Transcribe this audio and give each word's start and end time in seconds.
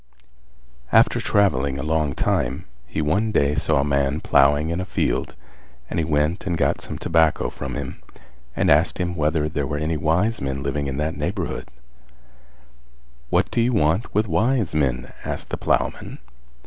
After 0.91 1.21
travelling 1.21 1.77
a 1.77 1.83
long 1.83 2.15
time, 2.15 2.65
he 2.87 3.03
one 3.03 3.31
day 3.31 3.53
saw 3.53 3.79
a 3.81 3.85
man 3.85 4.19
ploughing 4.19 4.71
in 4.71 4.81
a 4.81 4.83
field 4.83 5.35
and 5.91 5.99
he 5.99 6.03
went 6.05 6.47
and 6.47 6.57
got 6.57 6.81
some 6.81 6.97
tobacco 6.97 7.51
from 7.51 7.75
him 7.75 8.01
and 8.55 8.71
asked 8.71 8.97
him 8.97 9.15
whether 9.15 9.47
there 9.47 9.67
were 9.67 9.77
any 9.77 9.97
wise 9.97 10.41
men 10.41 10.63
living 10.63 10.87
in 10.87 10.97
that 10.97 11.15
neighbourhood. 11.17 11.67
"What 13.29 13.51
do 13.51 13.61
you 13.61 13.73
want 13.73 14.11
with 14.11 14.27
wise 14.27 14.73
men?", 14.73 15.13
asked 15.23 15.49
the 15.49 15.57
ploughman. 15.57 16.17